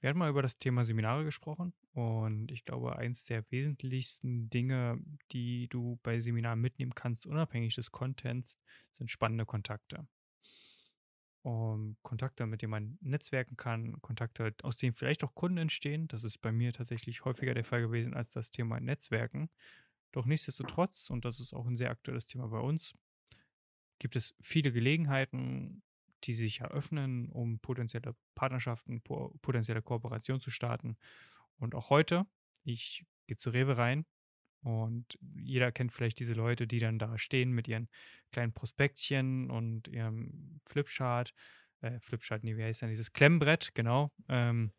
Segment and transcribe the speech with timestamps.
[0.00, 4.98] Wir hatten mal über das Thema Seminare gesprochen und ich glaube, eins der wesentlichsten Dinge,
[5.30, 8.58] die du bei Seminaren mitnehmen kannst, unabhängig des Contents,
[8.92, 10.06] sind spannende Kontakte.
[11.42, 16.06] Um, Kontakte, mit denen man netzwerken kann, Kontakte, aus denen vielleicht auch Kunden entstehen.
[16.08, 19.50] Das ist bei mir tatsächlich häufiger der Fall gewesen als das Thema Netzwerken.
[20.12, 22.94] Doch nichtsdestotrotz, und das ist auch ein sehr aktuelles Thema bei uns,
[23.98, 25.82] gibt es viele Gelegenheiten,
[26.24, 30.96] die sich eröffnen, um potenzielle Partnerschaften, potenzielle Kooperationen zu starten.
[31.58, 32.26] Und auch heute,
[32.64, 34.06] ich gehe zu Rewe rein
[34.62, 37.88] und jeder kennt vielleicht diese Leute, die dann da stehen mit ihren
[38.32, 41.34] kleinen Prospektchen und ihrem Flipchart,
[41.80, 44.12] äh, Flipchart, nee, wie heißt denn dieses Klemmbrett, genau.
[44.28, 44.72] Ähm,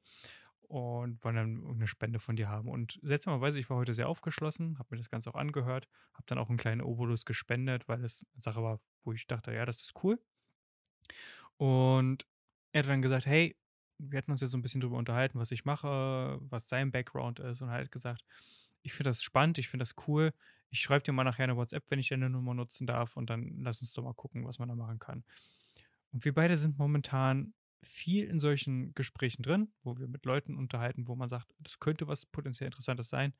[0.72, 2.70] und wollen dann eine Spende von dir haben.
[2.70, 6.38] Und seltsamerweise, ich war heute sehr aufgeschlossen, habe mir das Ganze auch angehört, habe dann
[6.38, 9.82] auch einen kleinen Obolus gespendet, weil es eine Sache war, wo ich dachte, ja, das
[9.82, 10.18] ist cool.
[11.58, 12.26] Und
[12.72, 13.56] er hat dann gesagt, hey,
[13.98, 17.40] wir hatten uns ja so ein bisschen drüber unterhalten, was ich mache, was sein Background
[17.40, 18.24] ist und hat gesagt,
[18.82, 20.34] ich finde das spannend, ich finde das cool.
[20.70, 23.62] Ich schreibe dir mal nachher eine WhatsApp, wenn ich deine Nummer nutzen darf und dann
[23.62, 25.24] lass uns doch mal gucken, was man da machen kann.
[26.12, 31.08] Und wir beide sind momentan viel in solchen Gesprächen drin, wo wir mit Leuten unterhalten,
[31.08, 33.34] wo man sagt, das könnte was potenziell Interessantes sein.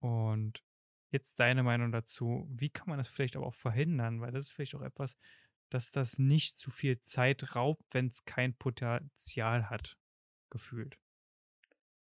[0.00, 0.62] Und
[1.10, 4.20] jetzt deine Meinung dazu, wie kann man das vielleicht aber auch verhindern?
[4.20, 5.16] Weil das ist vielleicht auch etwas,
[5.74, 9.96] dass das nicht zu viel Zeit raubt, wenn es kein Potenzial hat,
[10.50, 10.98] gefühlt.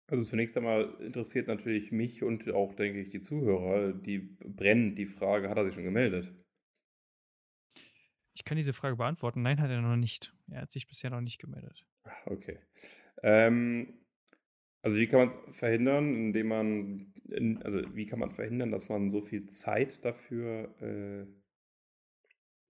[0.08, 5.08] Also zunächst einmal interessiert natürlich mich und auch, denke ich, die Zuhörer, die brennen die
[5.08, 6.32] Frage, hat er sich schon gemeldet?
[8.36, 9.42] Ich kann diese Frage beantworten.
[9.42, 10.34] Nein, hat er noch nicht.
[10.52, 11.86] Er hat sich bisher noch nicht gemeldet.
[12.04, 12.60] Ah, okay.
[13.24, 14.06] Ähm,
[14.84, 18.90] also wie kann man es verhindern, indem man, in, also wie kann man verhindern, dass
[18.90, 21.26] man so viel Zeit dafür äh,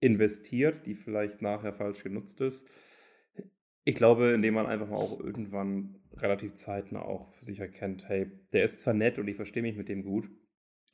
[0.00, 2.68] investiert, die vielleicht nachher falsch genutzt ist?
[3.84, 8.30] Ich glaube, indem man einfach mal auch irgendwann relativ zeitnah auch für sich erkennt, hey,
[8.52, 10.28] der ist zwar nett und ich verstehe mich mit dem gut,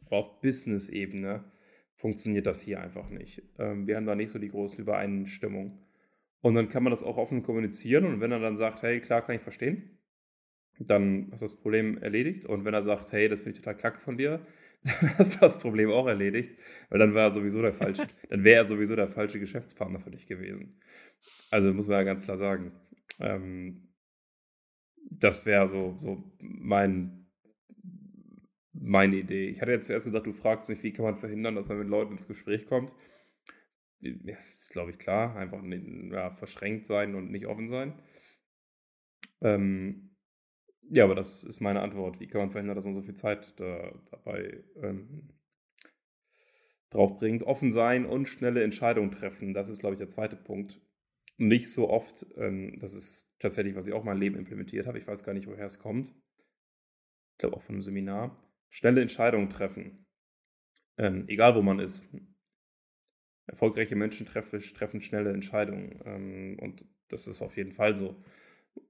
[0.06, 1.44] aber auf Business-Ebene
[1.94, 3.42] funktioniert das hier einfach nicht.
[3.58, 5.78] Ähm, wir haben da nicht so die große Übereinstimmung.
[6.40, 9.24] Und dann kann man das auch offen kommunizieren und wenn er dann sagt, hey, klar,
[9.24, 9.98] kann ich verstehen,
[10.80, 12.44] dann ist das Problem erledigt.
[12.44, 14.44] Und wenn er sagt, hey, das finde ich total kacke von dir,
[15.00, 16.58] dann ist das Problem auch erledigt,
[16.90, 20.26] weil dann war sowieso der falsche, dann wäre er sowieso der falsche Geschäftspartner für dich
[20.26, 20.80] gewesen.
[21.50, 22.72] Also muss man ja ganz klar sagen.
[23.20, 23.88] Ähm,
[25.10, 27.22] das wäre so, so mein
[28.72, 29.48] meine Idee.
[29.48, 31.88] Ich hatte jetzt zuerst gesagt, du fragst mich, wie kann man verhindern, dass man mit
[31.88, 32.92] Leuten ins Gespräch kommt.
[34.00, 35.36] Ja, ist, glaube ich, klar.
[35.36, 38.02] Einfach ja, verschränkt sein und nicht offen sein.
[39.40, 40.11] Ähm,
[40.90, 42.20] ja, aber das ist meine Antwort.
[42.20, 45.30] Wie kann man verhindern, dass man so viel Zeit da, dabei ähm,
[46.90, 47.42] draufbringt?
[47.44, 49.54] Offen sein und schnelle Entscheidungen treffen.
[49.54, 50.80] Das ist, glaube ich, der zweite Punkt.
[51.38, 54.98] Nicht so oft, ähm, das ist tatsächlich, was ich auch in meinem Leben implementiert habe.
[54.98, 56.10] Ich weiß gar nicht, woher es kommt.
[56.10, 58.38] Ich glaube auch von einem Seminar
[58.74, 60.06] Schnelle Entscheidungen treffen.
[60.96, 62.08] Ähm, egal wo man ist.
[63.46, 66.00] Erfolgreiche Menschen treffen, treffen schnelle Entscheidungen.
[66.06, 68.16] Ähm, und das ist auf jeden Fall so.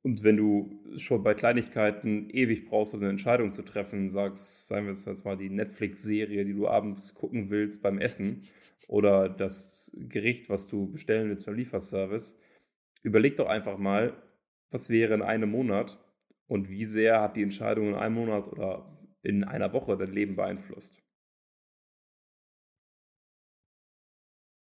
[0.03, 4.87] Und wenn du schon bei Kleinigkeiten ewig brauchst, um eine Entscheidung zu treffen, sagst, sagen
[4.87, 8.43] wir jetzt mal die Netflix-Serie, die du abends gucken willst beim Essen
[8.89, 12.39] oder das Gericht, was du bestellen willst beim Lieferservice,
[13.03, 14.23] überleg doch einfach mal,
[14.71, 15.99] was wäre in einem Monat
[16.47, 20.37] und wie sehr hat die Entscheidung in einem Monat oder in einer Woche dein Leben
[20.37, 21.03] beeinflusst?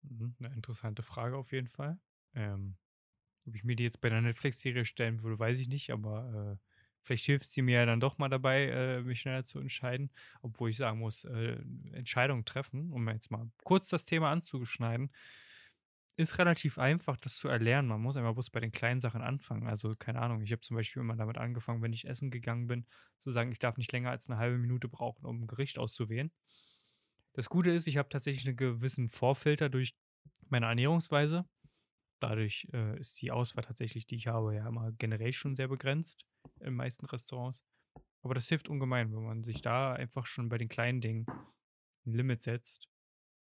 [0.04, 2.00] Mhm, eine interessante Frage auf jeden Fall.
[2.34, 2.78] Ähm,
[3.48, 6.70] ob ich mir die jetzt bei der Netflix-Serie stellen würde, weiß ich nicht, aber äh,
[7.02, 10.12] vielleicht hilft sie mir ja dann doch mal dabei, äh, mich schneller zu entscheiden.
[10.42, 11.58] Obwohl ich sagen muss, äh,
[11.92, 15.12] Entscheidungen treffen, um jetzt mal kurz das Thema anzuschneiden,
[16.18, 17.90] ist relativ einfach, das zu erlernen.
[17.90, 19.68] Man muss einfach bloß bei den kleinen Sachen anfangen.
[19.68, 22.86] Also, keine Ahnung, ich habe zum Beispiel immer damit angefangen, wenn ich essen gegangen bin,
[23.20, 26.32] zu sagen, ich darf nicht länger als eine halbe Minute brauchen, um ein Gericht auszuwählen.
[27.34, 29.98] Das Gute ist, ich habe tatsächlich einen gewissen Vorfilter durch
[30.48, 31.46] meine Ernährungsweise.
[32.20, 36.26] Dadurch äh, ist die Auswahl tatsächlich, die ich habe, ja immer generell schon sehr begrenzt
[36.60, 37.64] in meisten Restaurants.
[38.24, 41.26] Aber das hilft ungemein, wenn man sich da einfach schon bei den kleinen Dingen
[42.06, 42.88] ein Limit setzt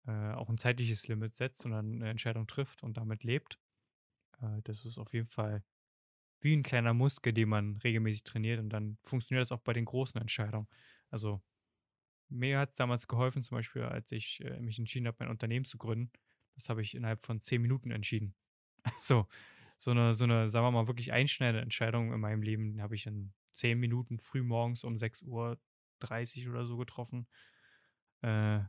[0.07, 3.59] äh, auch ein zeitliches Limit setzt und dann eine Entscheidung trifft und damit lebt.
[4.41, 5.65] Äh, das ist auf jeden Fall
[6.41, 9.85] wie ein kleiner Muskel, den man regelmäßig trainiert und dann funktioniert das auch bei den
[9.85, 10.69] großen Entscheidungen.
[11.11, 11.43] Also
[12.29, 15.65] mir hat es damals geholfen, zum Beispiel, als ich äh, mich entschieden habe, mein Unternehmen
[15.65, 16.13] zu gründen.
[16.55, 18.35] Das habe ich innerhalb von zehn Minuten entschieden.
[19.01, 19.27] so,
[19.77, 23.07] so eine, so eine, sagen wir mal, wirklich einschneidende Entscheidung in meinem Leben habe ich
[23.07, 25.27] in zehn Minuten früh morgens um 6.30
[26.47, 27.27] Uhr oder so getroffen.
[28.23, 28.61] Äh,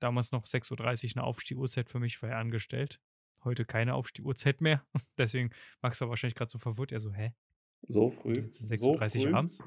[0.00, 3.00] Damals noch 6.30 Uhr eine Aufstieguhrzeit für mich, war er angestellt.
[3.44, 4.84] Heute keine Aufstieguhrzeit mehr.
[5.18, 5.50] Deswegen
[5.80, 6.92] Max war wahrscheinlich gerade so verwirrt.
[6.92, 7.32] Er so, hä?
[7.86, 8.36] So früh?
[8.40, 9.62] Jetzt ist So 6:30 abends.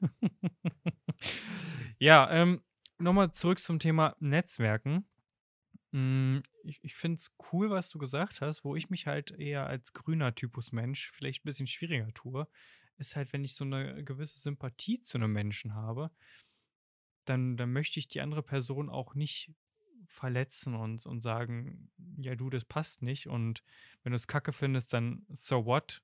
[1.98, 2.62] Ja, ähm,
[2.98, 5.06] noch mal zurück zum Thema Netzwerken.
[6.64, 8.64] Ich ich finde es cool, was du gesagt hast.
[8.64, 12.46] Wo ich mich halt eher als grüner Typus Mensch vielleicht 'n bisschen schwieriger tue,
[12.98, 16.12] ist halt, wenn ich so 'ne gewisse Sympathie zu 'nem Menschen habe
[17.28, 19.52] dann dann möchte ich die andere Person auch nicht
[20.06, 23.62] verletzen und und sagen: „Ja, du, das passt nicht und
[24.02, 26.00] wenn du's Kacke findest, dann so what?“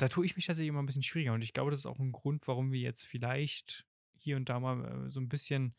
[0.00, 1.98] Da tue ich mich tatsächlich immer 'n bisschen schwieriger und ich glaube, das ist auch
[1.98, 3.84] 'n Grund, warum wir jetzt vielleicht
[4.16, 5.74] hier und da mal, äh, so 'n bisschen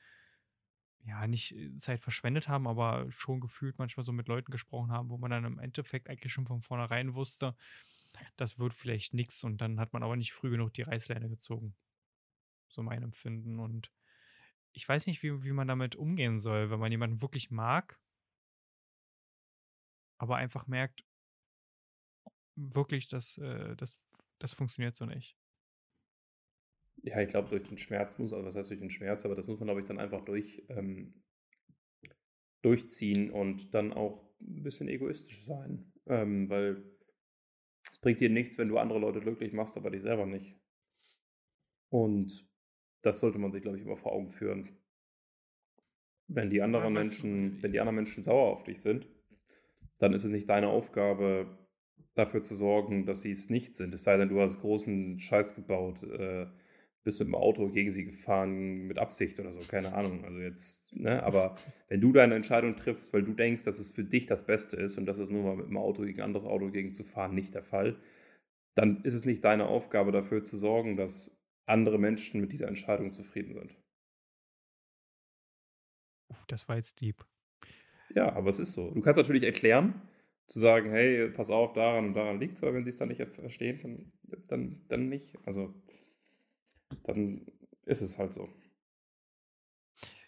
[1.05, 5.09] ja, nicht, äh, Zeit verschwendet haben, aber schon gefühlt manchmal so mit Leuten gesprochen haben,
[5.09, 7.55] wo man dann im Endeffekt eigentlich schon von vornherein wusste,
[8.37, 11.75] das wird vielleicht nix und dann hat man aber nicht früh genug die Reißleine gezogen.
[12.69, 13.91] So mein Empfinden und
[14.73, 17.99] ich weiß nicht, wie wie man damit umgehen soll, wenn man jemanden wirklich mag
[20.19, 21.03] aber einfach merkt
[22.55, 23.95] wirklich, das, äh das
[24.39, 25.35] das funktioniert so nicht.
[27.03, 29.47] Ja, ich glaube, durch den Schmerz muss also was heißt durch den Schmerz, aber das
[29.47, 31.13] muss man, glaube ich, dann einfach durch ähm
[32.61, 35.91] durchziehen und dann auch 'n bisschen egoistisch sein.
[36.07, 36.83] Ähm, weil
[37.83, 40.57] es bringt dir nichts, wenn du andere Leute glücklich machst, aber dich selber nicht.
[41.91, 42.47] Und
[43.03, 44.79] das sollte man sich, glaube ich, immer vor Augen führen.
[46.27, 49.07] Wenn die Ja, anderen was Menschen wenn die anderen Menschen sauer auf dich sind,
[49.99, 51.57] dann ist es nicht deine Aufgabe,
[52.15, 53.93] dafür zu sorgen, dass sie's nicht sind.
[53.95, 56.47] Es sei denn, du hast großen Scheiß gebaut, äh,
[57.03, 60.25] bist mit'm Auto gegen sie gefahren mit Absicht oder so, keine Ahnung.
[60.25, 61.23] Also jetzt ne?
[61.23, 61.55] Aber
[61.89, 64.97] wenn du deine Entscheidung triffst, weil du denkst, dass es für dich das Beste ist
[64.97, 67.97] und das ist nun mal mit'm Auto gegen 'n anderes Auto gegenzufahren nicht der Fall,
[68.75, 73.11] dann ist es nicht deine Aufgabe, dafür zu sorgen, dass andere Menschen mit dieser Entscheidung
[73.11, 73.77] zufrieden sind.
[76.31, 77.25] Uff, das war jetzt deep.
[78.15, 78.89] Ja, aber es ist so.
[78.91, 80.01] Du kannst natürlich erklären,
[80.47, 83.79] zu sagen: „Hey, pass auf, daran und daran liegt's“, aber wenn sie's dann nicht verstehen,
[83.83, 84.11] dann
[84.47, 85.35] dann dann nicht.
[85.45, 85.73] Also
[87.03, 87.45] dann
[87.85, 88.49] ist es halt so.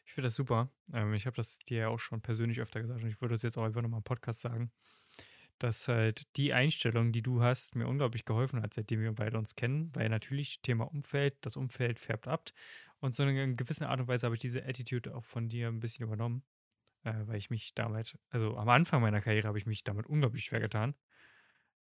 [0.06, 0.70] Ich finde das super.
[0.94, 3.42] Ähm, ich habe das dir ja auch schon persönlich öfter gesagt und ich würde das
[3.44, 4.72] jetzt auch einfach noch mal im Podcast sagen,
[5.60, 9.56] dass halt die Einstellung, die du hast, mir unglaublich geholfen hat, seitdem wir beide uns
[9.56, 12.50] kennen, weil natürlich Thema Umfeld das Umfeld färbt ab
[13.00, 15.70] und so in 'ner gewissen Art und Weise habe ich diese Attitude auch von dir
[15.70, 16.44] 'n bisschen übernommen,
[17.04, 20.46] äh, weil ich mich damit also, am Anfang meiner Karriere habe ich mich damit unglaublich
[20.46, 20.96] schwer getan.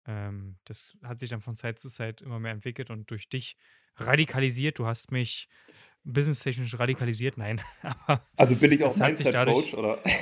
[0.07, 3.57] Ähm, das hat sich dann von Zeit zu Zeit immer mehr entwickelt und durch dich
[3.97, 4.79] radikalisiert.
[4.79, 5.49] Du hast mich
[6.05, 10.03] businesstechnisch radikalisiert, nein, aber Also, bin ich auch Mindset-Coach, oder?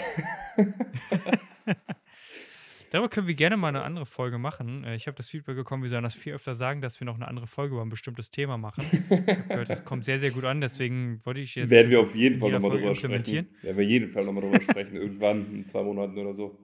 [2.90, 4.84] Darüber können wir gerne mal 'ne andere Folge machen.
[4.84, 7.16] Äh, ich habe das Feedback bekommen, wir sollen das viel öfter sagen, dass wir noch
[7.18, 8.84] 'ne andere Folge über 'n bestimmtes Thema machen.
[9.28, 12.00] Ich habe gehört, das kommt sehr, sehr gut an, deswegen wollte ich jetzt Werden wir
[12.00, 13.48] auf jeden Fall noch jeder mal Folge drüber sprechen.
[13.62, 16.58] Werden wir jeden Fall noch mal drüber sprechen, irgendwann in 2 Monaten oder so.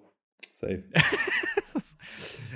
[0.48, 0.82] Safe.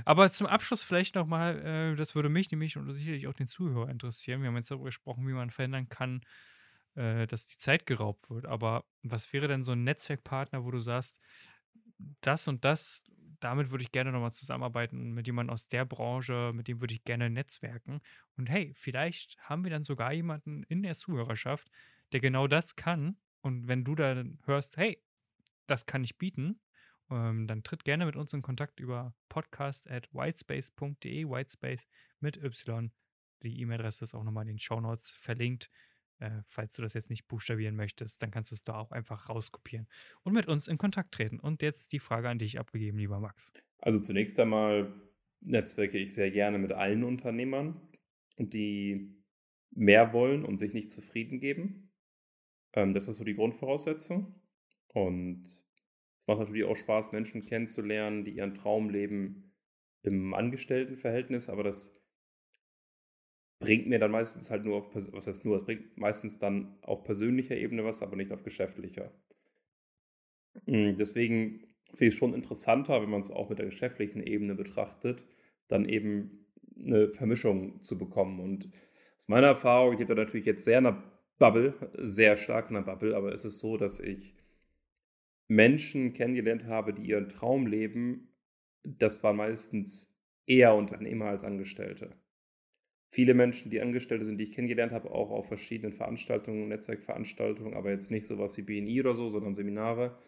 [0.05, 1.59] Aber zum Abschluss vielleicht noch mal,
[1.93, 4.41] äh, das würde mich nämlich und sicherlich auch den Zuhörer interessieren.
[4.43, 6.23] Wir haben jetzt darüber gesprochen, wie man verhindern kann,
[6.95, 8.47] äh, dass die Zeit geraubt wird.
[8.47, 11.21] Aber was wäre denn so 'n Netzwerkpartner, wo du sagst:
[12.21, 13.05] „Das und das
[13.41, 16.93] damit würde ich gerne noch mal zusammenarbeiten mit jemandem aus der Branche, mit dem würde
[16.95, 18.01] ich gerne netzwerken.“
[18.37, 21.71] Und hey, vielleicht haben wir dann sogar jemanden in der Zuhörerschaft,
[22.13, 23.17] der genau das kann.
[23.41, 25.03] Und wenn du dann hörst: „Hey,
[25.67, 26.61] das kann ich bieten“,
[27.11, 31.87] ähm, dann tritt gerne mit uns in Kontakt über podcast@whitespace.de, Whitespace
[32.21, 32.91] mit Y.
[33.43, 35.71] Die E-Mail-Adresse ist auch noch mal in den Shownotes verlinkt.
[36.19, 39.89] Äh, falls du das jetzt nicht buchstabieren möchtest, dann kannst du's da auch einfach rauskopieren
[40.23, 41.41] und mit uns in Kontakt treten.
[41.41, 43.51] Und jetzt die Frage an dich abgegeben, lieber Max.
[43.79, 44.93] Also, zunächst einmal
[45.41, 47.81] netzwerke ich sehr gerne mit allen Unternehmern,
[48.37, 49.17] die
[49.71, 51.91] mehr wollen und sich nicht zufrieden geben.
[52.75, 54.35] Ähm, das ist so die Grundvoraussetzung.
[54.89, 55.65] Und
[56.21, 59.53] es macht natürlich auch Spaß, Menschen kennenzulernen, die ihren Traum leben
[60.03, 62.01] im Angestelltenverhältnis, aber das
[63.63, 67.05] bringt mir dann meistens halt nur auf was heißt nur, es bringt meistens dann auf
[67.05, 69.13] persönlicher Ebene was, aber nicht auf geschäftlicher.
[70.67, 71.61] Hm, deswegen
[71.95, 75.25] finde ich's schon interessanter, wenn man's auch mit der geschäftlichen Ebene betrachtet,
[75.69, 76.47] dann eben
[76.77, 78.41] 'ne Vermischung zu bekommen.
[78.41, 78.71] Und
[79.19, 81.03] aus meiner Erfahrung, ich lebe da natürlich jetzt sehr in 'ner
[81.39, 84.35] Bubble, sehr stark in 'ner Bubble, aber es ist so, dass ich
[85.51, 88.29] Menschen kennengelernt habe, die ihren Traum leben.
[88.85, 90.17] Das waren meistens
[90.47, 92.17] eher Unternehmer als Angestellte.
[93.13, 97.91] Viele Menschen, die Angestellte sind, die ich kennengelernt habe, auch auf verschiedenen Veranstaltungen, Netzwerkveranstaltungen, aber
[97.91, 100.19] jetzt nicht so was wie BNI oder so, sondern Seminare.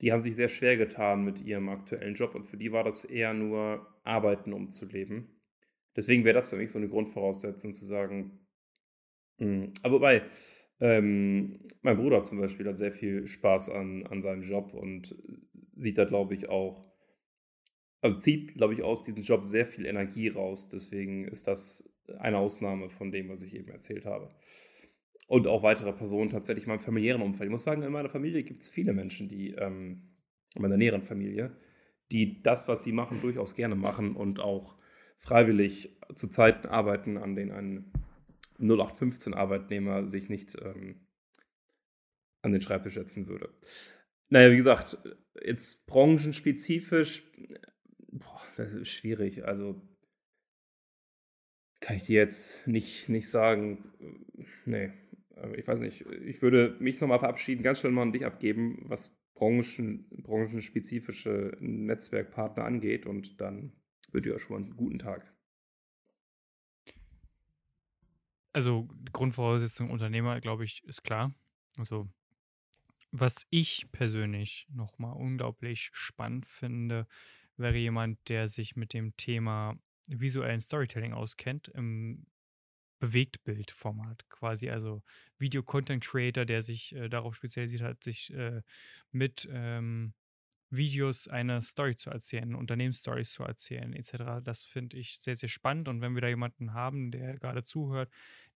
[0.00, 3.04] Die haben sich sehr schwer getan mit ihrem aktuellen Job und für die war das
[3.04, 5.40] eher nur Arbeiten, um zu leben.
[5.96, 8.40] Deswegen wäre das für mich so 'ne Grundvoraussetzung zu sagen
[9.38, 10.22] hm, aber wobei,
[10.84, 15.16] ähm, mein Bruder zum Beispiel hat sehr viel Spaß an an seinem Job und
[15.76, 16.84] sieht da, glaube ich, auch
[18.04, 20.68] also zieht, glaube ich, aus diesem Job sehr viel Energie raus.
[20.68, 24.30] Deswegen ist das eine Ausnahme von dem, was ich eben erzählt habe.
[25.26, 27.48] Und auch weitere Personen tatsächlich in meinem familiären Umfeld.
[27.48, 30.02] Ich muss sagen, in meiner Familie gibt es viele Menschen, die, ähm,
[30.54, 31.56] in meiner näheren Familie,
[32.12, 34.76] die das, was sie machen, durchaus gerne machen und auch
[35.16, 37.90] freiwillig zu Zeiten arbeiten, an denen
[38.58, 41.06] ein 0815-Arbeitnehmer sich nicht ähm,
[42.42, 43.52] an den Schreibtisch setzen würde.
[44.28, 44.98] Naja, wie gesagt,
[45.42, 47.22] jetzt branchenspezifisch,
[48.12, 49.44] boah, das ist schwierig.
[49.44, 49.80] Also
[51.80, 53.92] kann ich dir jetzt nicht, nicht sagen.
[54.64, 54.92] Nee,
[55.56, 56.06] ich weiß nicht.
[56.24, 62.64] Ich würde mich nochmal verabschieden, ganz schnell mal an dich abgeben, was Branchen, branchenspezifische Netzwerkpartner
[62.64, 63.04] angeht.
[63.04, 63.72] Und dann
[64.12, 65.33] wünsche ich euch schon mal einen guten Tag.
[68.54, 71.34] Also Grundvoraussetzung Unternehmer, glaube ich, ist klar.
[71.76, 72.08] Also
[73.10, 77.06] was ich persönlich nochmal unglaublich spannend finde,
[77.56, 82.26] wäre jemand, der sich mit dem Thema visuellen Storytelling auskennt, im
[83.00, 85.02] Bewegtbildformat quasi, also
[85.38, 88.62] Video-Content-Creator, der sich äh, darauf spezialisiert hat, sich äh,
[89.10, 90.14] mit ähm,
[90.70, 94.42] Videos eine Story zu erzählen, Unternehmensstories zu erzählen, etc.
[94.42, 95.88] Das finde ich sehr, sehr spannend.
[95.88, 98.10] Und wenn wir da jemanden haben, der gerade zuhört,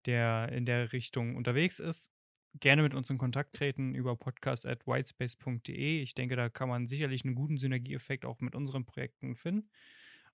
[0.05, 2.11] der in der Richtung unterwegs ist,
[2.59, 6.01] gerne mit uns in Kontakt treten über podcast.whitespace.de.
[6.01, 9.69] Ich denke, da kann man sicherlich einen guten Synergieeffekt auch mit unseren Projekten finden.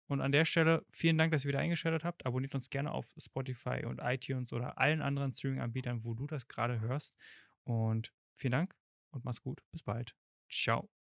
[0.07, 2.25] Und an der Stelle vielen Dank, dass ihr wieder eingeschaltet habt.
[2.25, 6.79] Abonniert uns gerne auf Spotify und iTunes oder allen anderen Streaming-Anbietern, wo du das gerade
[6.79, 7.17] hörst.
[7.63, 8.75] Und vielen Dank
[9.11, 9.61] und mach's gut.
[9.71, 10.15] Bis bald.
[10.49, 10.94] Ciao.